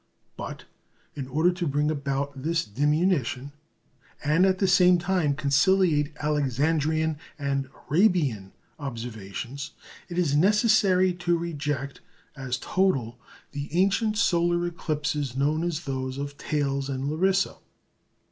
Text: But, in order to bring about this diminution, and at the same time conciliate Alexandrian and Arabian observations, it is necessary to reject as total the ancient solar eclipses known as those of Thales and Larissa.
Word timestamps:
But, 0.35 0.65
in 1.13 1.27
order 1.27 1.51
to 1.51 1.67
bring 1.67 1.91
about 1.91 2.41
this 2.41 2.65
diminution, 2.65 3.51
and 4.23 4.47
at 4.47 4.57
the 4.57 4.67
same 4.67 4.97
time 4.97 5.35
conciliate 5.35 6.11
Alexandrian 6.19 7.19
and 7.37 7.69
Arabian 7.87 8.51
observations, 8.79 9.73
it 10.09 10.17
is 10.17 10.35
necessary 10.35 11.13
to 11.13 11.37
reject 11.37 12.01
as 12.35 12.57
total 12.57 13.19
the 13.51 13.69
ancient 13.79 14.17
solar 14.17 14.65
eclipses 14.65 15.37
known 15.37 15.63
as 15.63 15.81
those 15.81 16.17
of 16.17 16.31
Thales 16.31 16.89
and 16.89 17.07
Larissa. 17.07 17.57